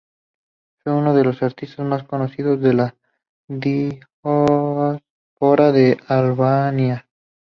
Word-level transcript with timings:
Fue 0.79 0.93
uno 0.95 1.13
de 1.13 1.23
los 1.23 1.43
artistas 1.43 1.85
más 1.85 2.03
conocidos 2.03 2.59
de 2.59 2.73
la 2.73 2.95
diáspora 3.47 4.99
de 5.71 5.97
Albania. 6.07 7.07